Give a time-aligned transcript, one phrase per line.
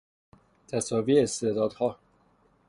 [0.67, 1.97] تساوی استعدادها